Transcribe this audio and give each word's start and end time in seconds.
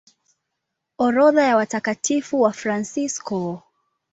Orodha 0.97 1.43
ya 1.43 1.55
Watakatifu 1.57 2.41
Wafransisko 2.41 3.63